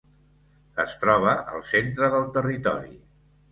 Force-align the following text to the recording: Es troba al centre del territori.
Es 0.83 0.95
troba 1.03 1.35
al 1.53 1.63
centre 1.73 2.11
del 2.17 2.27
territori. 2.41 3.01